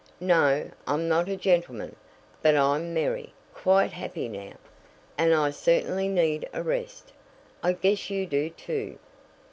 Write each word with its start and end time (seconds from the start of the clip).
"No, 0.19 0.71
I'm 0.87 1.07
not 1.07 1.29
a 1.29 1.35
gentleman, 1.37 1.95
but 2.41 2.55
I'm 2.55 2.91
merry 2.91 3.33
quite 3.53 3.91
happy 3.93 4.27
now, 4.27 4.53
and 5.15 5.31
I 5.31 5.51
certainly 5.51 6.07
need 6.07 6.49
a 6.53 6.63
rest. 6.63 7.13
I 7.61 7.73
guess 7.73 8.09
you 8.09 8.25
do, 8.25 8.49
too." 8.49 8.97